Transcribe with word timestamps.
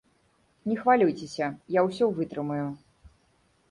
Не 0.71 0.77
хвалюйцеся, 0.81 1.47
я 1.79 1.87
усе 1.91 2.11
вытрымаю. 2.23 2.69